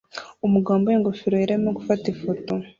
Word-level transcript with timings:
Umugabo 0.45 0.75
wambaye 0.75 0.95
ingofero 0.97 1.35
yera 1.37 1.51
arimo 1.55 1.69
gufata 1.77 2.05
ifoto 2.13 2.53